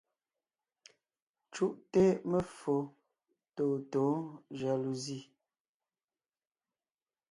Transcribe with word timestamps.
Cúʼte 1.53 2.03
meffo 2.29 2.75
tôtǒ 3.55 4.05
jaluzi. 4.59 5.19